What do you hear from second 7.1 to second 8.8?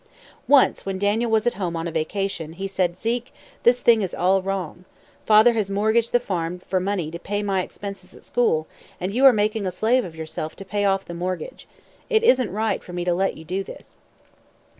to pay my expenses at school,